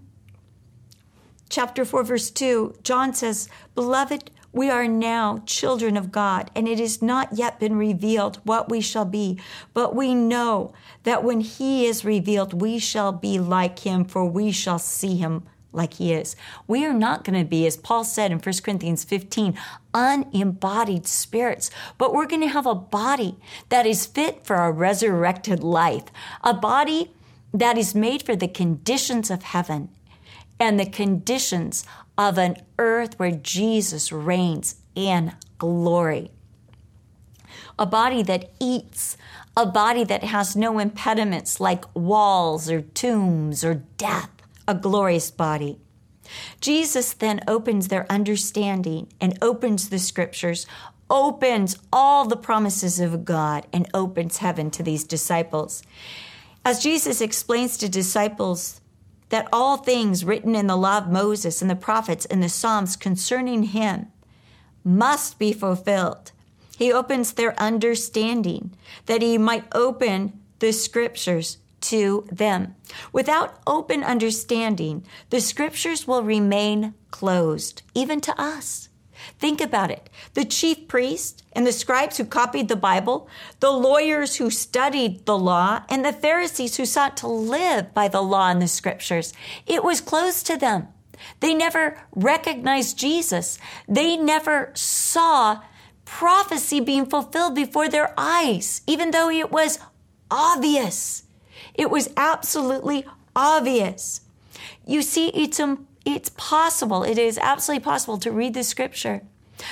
[1.50, 6.80] chapter 4 verse 2, John says, "Beloved, we are now children of God, and it
[6.80, 9.38] has not yet been revealed what we shall be.
[9.72, 10.72] But we know
[11.04, 15.44] that when He is revealed, we shall be like Him, for we shall see Him
[15.72, 16.34] like He is.
[16.66, 19.56] We are not going to be, as Paul said in 1 Corinthians 15,
[19.94, 23.36] unembodied spirits, but we're going to have a body
[23.68, 26.04] that is fit for a resurrected life,
[26.42, 27.12] a body
[27.54, 29.90] that is made for the conditions of heaven
[30.60, 31.84] and the conditions
[32.28, 36.30] of an earth where Jesus reigns in glory.
[37.78, 39.16] A body that eats,
[39.56, 44.28] a body that has no impediments like walls or tombs or death,
[44.68, 45.78] a glorious body.
[46.60, 50.66] Jesus then opens their understanding and opens the scriptures,
[51.08, 55.82] opens all the promises of God, and opens heaven to these disciples.
[56.66, 58.82] As Jesus explains to disciples
[59.30, 62.94] that all things written in the law of Moses and the prophets and the Psalms
[62.96, 64.06] concerning him
[64.84, 66.32] must be fulfilled.
[66.76, 68.72] He opens their understanding
[69.06, 72.74] that he might open the scriptures to them.
[73.12, 78.89] Without open understanding, the scriptures will remain closed, even to us.
[79.38, 80.10] Think about it.
[80.34, 83.28] The chief priests and the scribes who copied the Bible,
[83.60, 88.22] the lawyers who studied the law, and the Pharisees who sought to live by the
[88.22, 89.32] law and the scriptures,
[89.66, 90.88] it was closed to them.
[91.40, 93.58] They never recognized Jesus.
[93.88, 95.60] They never saw
[96.04, 99.78] prophecy being fulfilled before their eyes, even though it was
[100.30, 101.24] obvious.
[101.74, 103.04] It was absolutely
[103.36, 104.22] obvious.
[104.86, 109.22] You see, it's, um, it's possible, it is absolutely possible to read the scripture,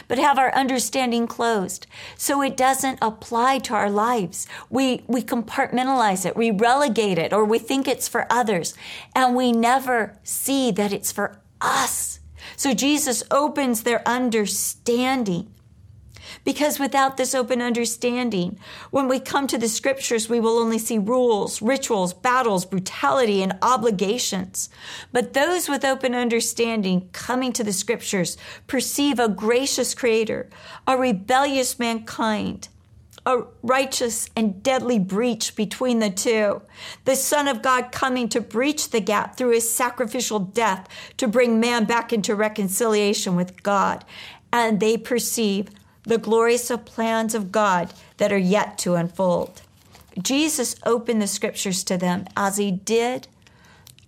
[0.07, 4.47] but have our understanding closed so it doesn't apply to our lives.
[4.68, 8.74] We, we compartmentalize it, we relegate it, or we think it's for others,
[9.14, 12.20] and we never see that it's for us.
[12.57, 15.53] So Jesus opens their understanding
[16.49, 18.59] because without this open understanding,
[18.90, 23.53] when we come to the scriptures, we will only see rules, rituals, battles, brutality, and
[23.61, 24.70] obligations.
[25.12, 30.49] But those with open understanding coming to the scriptures perceive a gracious creator,
[30.86, 32.68] a rebellious mankind,
[33.26, 36.62] a righteous and deadly breach between the two.
[37.05, 40.88] The Son of God coming to breach the gap through his sacrificial death
[41.18, 44.03] to bring man back into reconciliation with God.
[44.51, 45.68] And they perceive
[46.09, 49.63] the glorious plans of God that are yet to unfold.
[50.21, 53.29] Jesus opened the scriptures to them as he did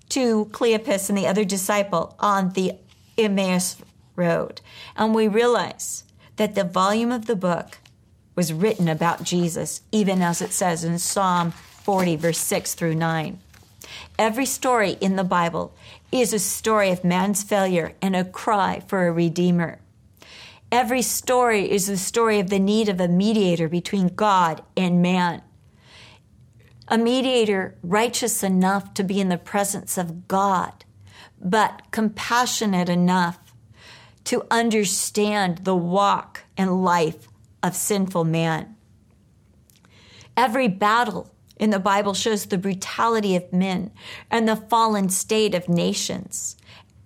[0.09, 2.73] to Cleopas and the other disciple on the
[3.17, 3.77] Emmaus
[4.17, 4.61] road.
[4.97, 6.05] And we realize
[6.37, 7.79] that the volume of the book
[8.35, 13.39] was written about Jesus, even as it says in Psalm 40, verse 6 through 9.
[14.19, 15.75] Every story in the Bible
[16.11, 19.79] is a story of man's failure and a cry for a redeemer.
[20.73, 25.43] Every story is the story of the need of a mediator between God and man.
[26.87, 30.85] A mediator righteous enough to be in the presence of God,
[31.41, 33.39] but compassionate enough
[34.25, 37.29] to understand the walk and life
[37.65, 38.77] of sinful man.
[40.37, 43.91] Every battle in the Bible shows the brutality of men
[44.31, 46.57] and the fallen state of nations.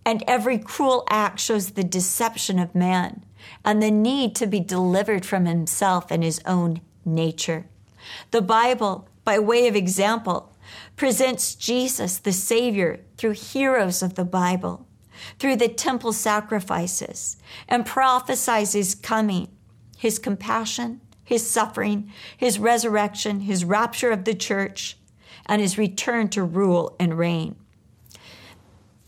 [0.05, 3.25] And every cruel act shows the deception of man
[3.65, 7.67] and the need to be delivered from himself and his own nature.
[8.31, 10.53] The Bible, by way of example,
[10.97, 14.87] presents Jesus, the Savior, through heroes of the Bible,
[15.39, 17.37] through the temple sacrifices,
[17.69, 19.49] and prophesies his coming,
[19.97, 24.99] his compassion, his suffering, his resurrection, his rapture of the church,
[25.47, 27.57] and his return to rule and reign.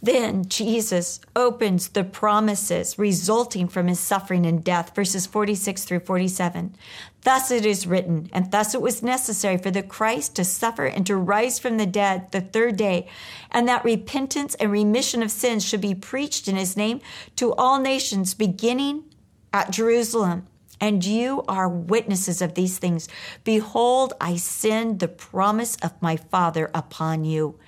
[0.02, 6.76] Then Jesus opens the promises resulting from his suffering and death, verses 46 through 47.
[7.22, 11.06] Thus it is written, and thus it was necessary for the Christ to suffer and
[11.06, 13.08] to rise from the dead the third day,
[13.50, 17.00] and that repentance and remission of sins should be preached in his name
[17.36, 19.04] to all nations, beginning
[19.52, 20.46] at Jerusalem.
[20.78, 23.08] And you are witnesses of these things.
[23.44, 27.58] Behold, I send the promise of my Father upon you.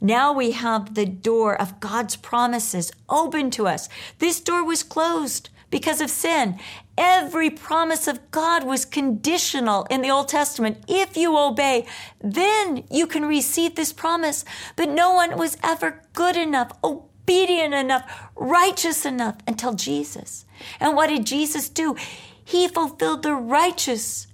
[0.00, 3.88] Now we have the door of God's promises open to us.
[4.18, 6.58] This door was closed because of sin.
[6.96, 10.84] Every promise of God was conditional in the Old Testament.
[10.86, 11.86] If you obey,
[12.22, 14.44] then you can receive this promise.
[14.76, 20.44] But no one was ever good enough, obedient enough, righteous enough until Jesus.
[20.78, 21.96] And what did Jesus do?
[22.44, 24.28] He fulfilled the righteous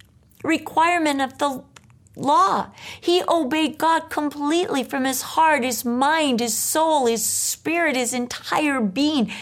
[0.44, 1.64] requirement of the
[2.16, 2.70] law.
[3.00, 8.80] He obeyed God completely from his heart, his mind, his soul, his spirit, his entire
[8.80, 9.32] being.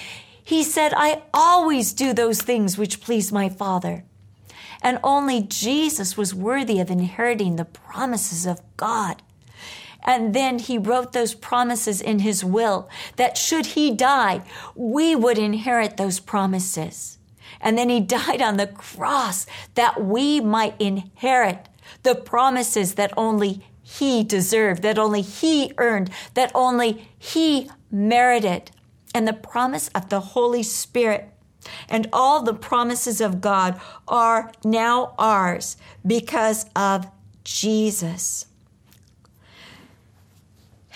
[0.42, 4.04] He said, I always do those things which please my Father.
[4.82, 9.22] And only Jesus was worthy of inheriting the promises of God.
[10.04, 14.42] And then he wrote those promises in his will that should he die,
[14.74, 17.18] we would inherit those promises.
[17.60, 21.68] And then he died on the cross that we might inherit
[22.02, 28.70] the promises that only He deserved, that only He earned, that only He merited,
[29.14, 31.30] and the promise of the Holy Spirit.
[31.88, 35.76] And all the promises of God are now ours
[36.06, 37.06] because of
[37.44, 38.46] Jesus.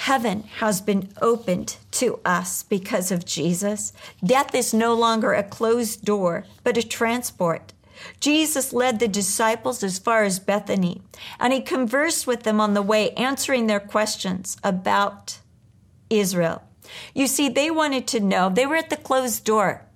[0.02, 3.92] Heaven has been opened to us because of Jesus.
[4.24, 7.72] Death is no longer a closed door, but a transport.
[8.20, 11.02] Jesus led the disciples as far as Bethany,
[11.38, 15.38] and he conversed with them on the way, answering their questions about
[16.10, 16.62] Israel.
[17.14, 19.86] You see, they wanted to know, they were at the closed door.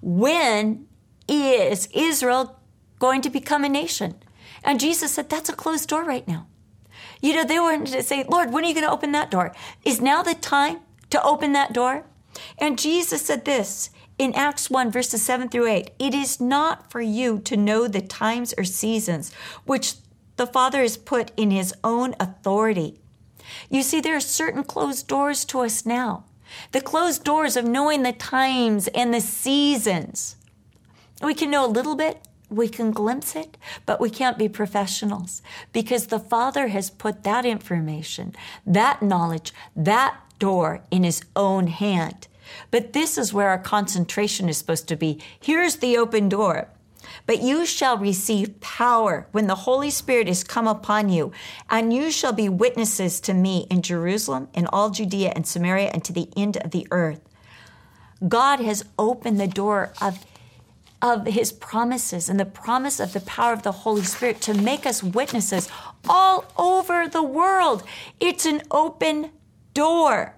[0.00, 0.86] When
[1.28, 2.58] is Israel
[2.98, 4.16] going to become a nation?
[4.64, 6.46] And Jesus said, That's a closed door right now.
[7.20, 9.54] You know, they wanted to say, Lord, when are you going to open that door?
[9.84, 12.04] Is now the time to open that door?
[12.58, 13.90] And Jesus said this
[14.22, 18.00] in Acts 1, verses 7 through 8 It is not for you to know the
[18.00, 19.94] times or seasons which
[20.36, 23.00] the Father has put in his own authority.
[23.68, 26.24] You see, there are certain closed doors to us now.
[26.70, 30.36] The closed doors of knowing the times and the seasons.
[31.20, 33.56] We can know a little bit, we can glimpse it,
[33.86, 35.42] but we can't be professionals
[35.72, 42.28] because the Father has put that information, that knowledge, that door in His own hand.
[42.70, 45.20] But this is where our concentration is supposed to be.
[45.40, 46.68] Here's the open door.
[47.26, 51.32] But you shall receive power when the Holy Spirit is come upon you,
[51.68, 56.04] and you shall be witnesses to me in Jerusalem, in all Judea and Samaria, and
[56.04, 57.20] to the end of the earth.
[58.26, 60.24] God has opened the door of
[61.02, 64.86] of his promises and the promise of the power of the Holy Spirit to make
[64.86, 65.68] us witnesses
[66.08, 67.82] all over the world.
[68.20, 69.32] It's an open
[69.74, 70.36] door.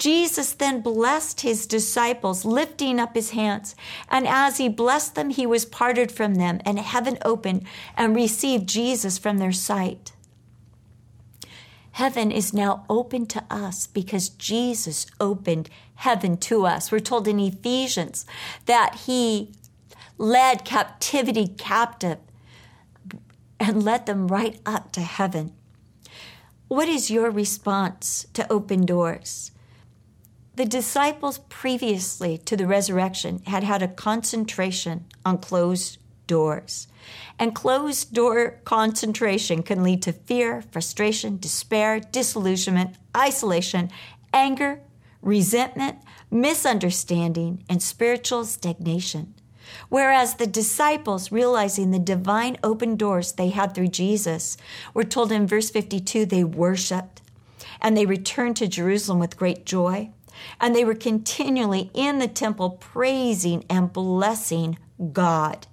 [0.00, 3.76] Jesus then blessed his disciples, lifting up his hands.
[4.08, 7.66] And as he blessed them, he was parted from them, and heaven opened
[7.98, 10.12] and received Jesus from their sight.
[11.92, 16.90] Heaven is now open to us because Jesus opened heaven to us.
[16.90, 18.24] We're told in Ephesians
[18.64, 19.52] that he
[20.16, 22.18] led captivity captive
[23.58, 25.52] and led them right up to heaven.
[26.68, 29.50] What is your response to open doors?
[30.60, 35.96] The disciples previously to the resurrection had had a concentration on closed
[36.26, 36.86] doors.
[37.38, 43.88] And closed door concentration can lead to fear, frustration, despair, disillusionment, isolation,
[44.34, 44.82] anger,
[45.22, 45.96] resentment,
[46.30, 49.32] misunderstanding, and spiritual stagnation.
[49.88, 54.58] Whereas the disciples, realizing the divine open doors they had through Jesus,
[54.92, 57.22] were told in verse 52 they worshiped
[57.80, 60.10] and they returned to Jerusalem with great joy.
[60.60, 64.78] And they were continually in the temple praising and blessing
[65.12, 65.66] God.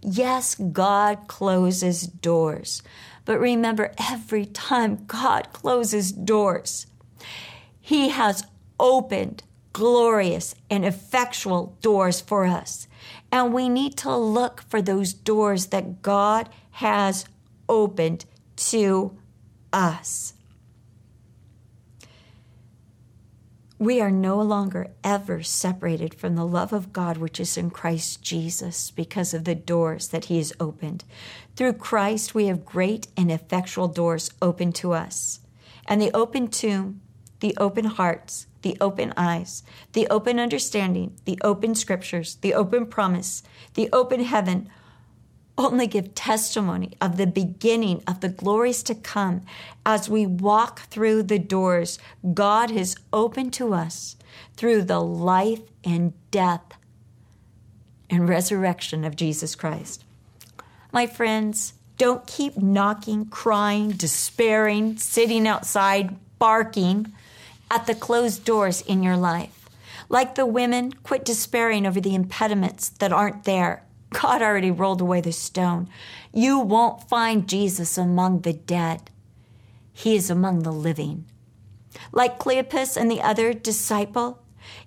[0.00, 2.82] Yes, God closes doors.
[3.24, 6.86] But remember, every time God closes doors,
[7.80, 8.44] He has
[8.80, 9.42] opened
[9.72, 12.88] glorious and effectual doors for us.
[13.30, 17.26] And we need to look for those doors that God has
[17.68, 18.24] opened
[18.56, 19.16] to
[19.72, 20.32] us.
[23.80, 28.20] We are no longer ever separated from the love of God which is in Christ
[28.20, 31.04] Jesus because of the doors that He has opened.
[31.54, 35.38] Through Christ, we have great and effectual doors open to us.
[35.86, 37.02] And the open tomb,
[37.38, 39.62] the open hearts, the open eyes,
[39.92, 44.68] the open understanding, the open scriptures, the open promise, the open heaven
[45.58, 49.42] only give testimony of the beginning of the glories to come
[49.84, 51.98] as we walk through the doors
[52.32, 54.16] God has opened to us
[54.56, 56.62] through the life and death
[58.08, 60.04] and resurrection of Jesus Christ.
[60.92, 67.12] My friends, don't keep knocking, crying, despairing, sitting outside, barking
[67.70, 69.68] at the closed doors in your life.
[70.08, 75.20] Like the women, quit despairing over the impediments that aren't there God already rolled away
[75.20, 75.88] the stone.
[76.32, 79.10] You won't find Jesus among the dead.
[79.92, 81.26] He is among the living.
[82.12, 84.42] Like Cleopas and the other disciple,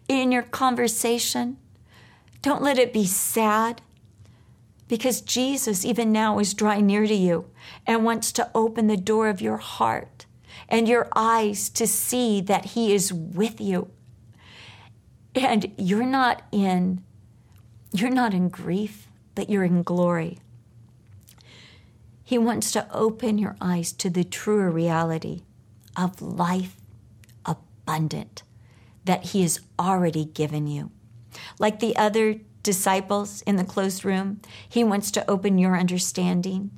[0.08, 1.58] in your conversation,
[2.42, 3.82] don't let it be sad
[4.88, 7.46] because Jesus, even now, is drawing near to you
[7.86, 10.26] and wants to open the door of your heart
[10.68, 13.90] and your eyes to see that He is with you.
[15.36, 17.04] And you're not in,
[17.94, 20.40] you're not in grief that you're in glory.
[22.24, 25.42] He wants to open your eyes to the truer reality
[25.98, 26.78] of life
[27.46, 28.44] abundant
[29.06, 30.92] that He has already given you.
[31.60, 36.72] Like the other disciples in the closed room, He wants to open your understanding,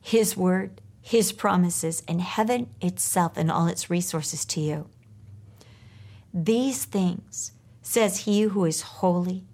[0.00, 4.88] His word, His promises, and heaven itself and all its resources to you.
[6.32, 9.44] These things says He who is holy,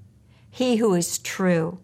[0.50, 1.78] He who is true,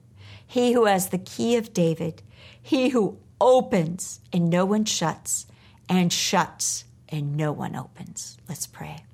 [0.48, 2.22] he who has the key of David,
[2.60, 5.46] he who opens and no one shuts,
[5.88, 8.38] and shuts and no one opens.
[8.48, 9.04] Let's pray.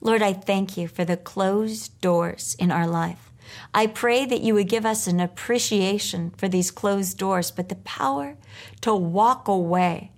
[0.00, 3.30] Lord, I thank you for the closed doors in our life.
[3.74, 7.76] I pray that you would give us an appreciation for these closed doors, but the
[7.76, 8.36] power
[8.80, 10.12] to walk away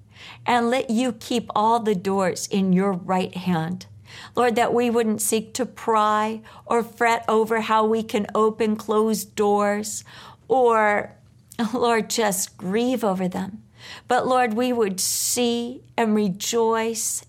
[0.46, 3.86] and let you keep all the doors in your right hand
[4.34, 9.34] Lord, that we wouldn't seek to pry or fret over how we can open closed
[9.34, 10.04] doors
[10.48, 11.14] or,
[11.74, 13.62] Lord, just grieve over them.
[14.08, 17.24] But Lord, we would see and rejoice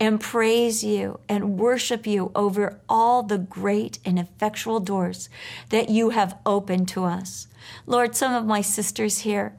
[0.00, 5.28] and praise you and worship you over all the great and effectual doors
[5.70, 7.46] that you have opened to us.
[7.86, 9.54] Lord, some of my sisters here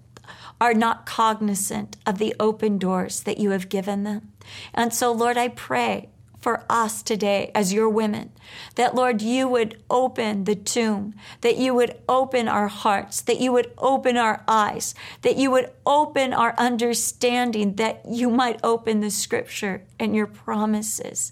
[0.59, 4.32] are not cognizant of the open doors that you have given them.
[4.73, 6.09] And so, Lord, I pray
[6.46, 8.32] for us today as your women.
[8.76, 13.52] That, Lord, you would open the tomb, that you would open our hearts, that you
[13.52, 14.93] would open our eyes,
[15.24, 21.32] that you would open our understanding, that you might open the scripture and your promises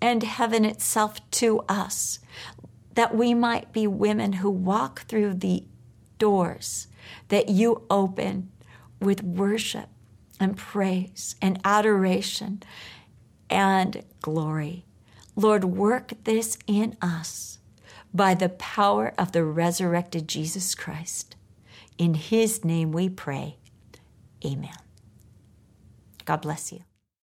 [0.00, 2.18] and heaven itself to us,
[2.94, 5.62] that we might be women who walk through the
[6.18, 6.88] doors
[7.28, 8.50] that you open
[8.98, 9.90] with worship
[10.40, 12.62] and praise and adoration
[13.50, 14.84] and glory.
[15.36, 17.58] Lord, work this in us
[18.12, 21.36] by the power of the resurrected Jesus Christ.
[21.96, 23.56] In his name we pray.
[24.44, 24.76] Amen.
[26.24, 26.87] God bless you.